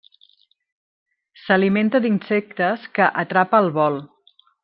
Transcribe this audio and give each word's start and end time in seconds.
S'alimenta 1.41 2.01
d'insectes 2.07 2.89
que 2.97 3.11
atrapa 3.25 3.59
al 3.61 3.71
vol. 3.79 4.01